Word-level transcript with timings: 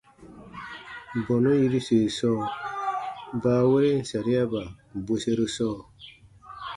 Bɔnu 1.25 1.49
yiruse 1.59 1.97
sɔɔ 2.17 2.43
baaweren 3.43 4.03
sariaba 4.09 4.61
bweseru 5.05 5.45
sɔɔ. 5.55 5.79